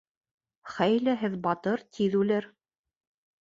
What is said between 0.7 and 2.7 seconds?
Хәйләһеҙ батыр тиҙ үлер.